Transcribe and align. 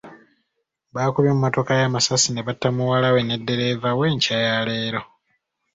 Baakubye 0.93 1.31
emmotoka 1.35 1.71
ye 1.77 1.83
amasasi 1.87 2.29
ne 2.31 2.41
batta 2.47 2.67
muwala 2.75 3.07
we 3.13 3.21
ne 3.23 3.35
ddereeva 3.41 3.89
we 3.97 4.05
enkya 4.13 4.37
ya 4.45 4.57
leero. 4.67 5.01